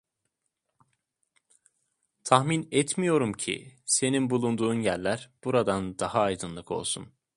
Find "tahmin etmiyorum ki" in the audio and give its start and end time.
2.23-3.75